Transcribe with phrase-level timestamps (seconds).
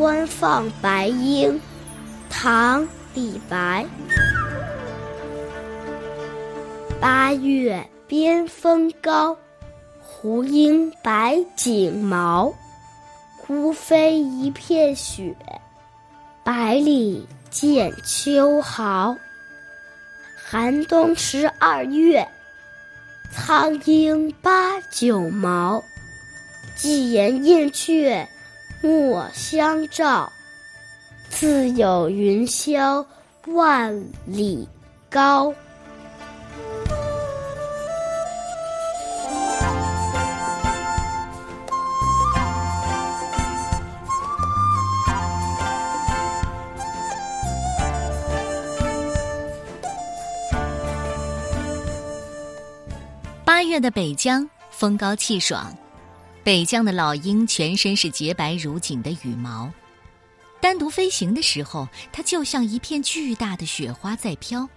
[0.00, 1.60] 观放白鹰，
[2.30, 2.82] 唐·
[3.12, 3.84] 李白。
[6.98, 9.36] 八月边风高，
[10.00, 12.50] 胡鹰白锦毛。
[13.46, 15.36] 孤飞一片雪，
[16.42, 19.14] 百里见秋毫。
[20.42, 22.26] 寒冬十二月，
[23.30, 25.84] 苍鹰八九毛。
[26.74, 28.26] 寄言燕雀
[28.82, 30.32] 莫相照，
[31.28, 33.04] 自有云霄
[33.48, 33.94] 万
[34.24, 34.66] 里
[35.10, 35.52] 高。
[53.44, 55.70] 八月的北疆风高气爽。
[56.42, 59.70] 北疆的老鹰全身是洁白如锦的羽毛，
[60.60, 64.68] 单独飞行的时候，它就像一片巨大的雪花在飘。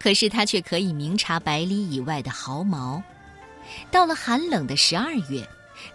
[0.00, 3.02] 可是它却可以明察百里以外的毫毛。
[3.90, 5.48] 到了寒冷的十二月，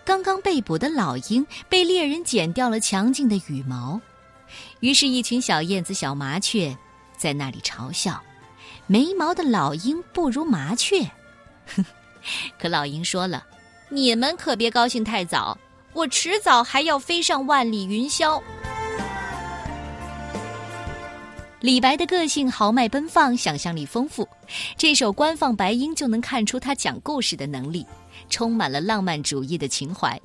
[0.06, 4.00] 刚刚被捕的老鹰被猎人剪掉了强劲的羽毛，
[4.80, 6.76] 于是，一群小燕子、小麻雀
[7.18, 8.22] 在那里嘲笑
[8.88, 11.10] ：“没毛的老鹰不如麻雀。”
[11.76, 11.84] 哼，
[12.58, 13.46] 可老鹰说了。
[13.94, 15.56] 你们可别高兴太早，
[15.94, 18.42] 我迟早还要飞上万里云霄。
[21.62, 24.28] 李白的个性豪迈奔放，想象力丰富，
[24.78, 27.86] 这首《官放白鹰》就能看出他讲故事的能力，
[28.32, 30.20] 充满了浪漫主义的情怀。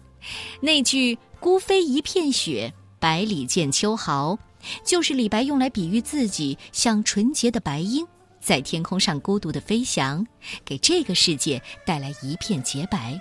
[0.62, 4.38] 那句“孤飞一片雪，百里见秋毫”，
[4.82, 8.06] 就是李白用来比喻自己像纯洁的白鹰，
[8.40, 10.26] 在天空上孤独的飞翔，
[10.64, 13.20] 给这个世界带来一片洁白。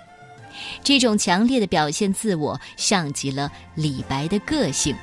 [0.82, 4.96] 这种强烈的表现自我，像极了李白的个性。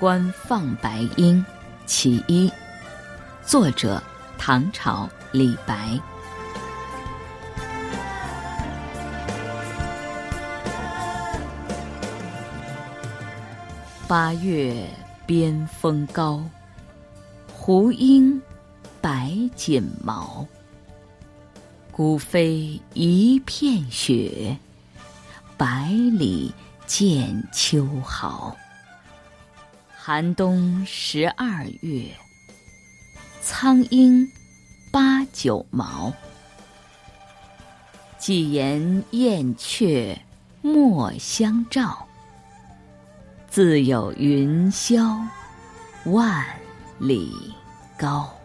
[0.00, 1.44] 官放白鹰，
[1.84, 2.48] 其一。
[3.48, 4.02] 作者：
[4.36, 5.98] 唐朝李白。
[14.06, 14.86] 八月
[15.24, 16.44] 边风高，
[17.50, 18.38] 胡鹰
[19.00, 20.46] 白锦毛。
[21.90, 24.58] 孤飞一片雪，
[25.56, 26.52] 百里
[26.86, 28.54] 见秋毫。
[29.96, 32.14] 寒冬十二月。
[33.40, 34.30] 苍鹰
[34.90, 36.12] 八九毛，
[38.18, 40.18] 几言燕雀
[40.60, 42.06] 莫相照。
[43.48, 45.18] 自有云霄
[46.04, 46.44] 万
[46.98, 47.52] 里
[47.96, 48.37] 高。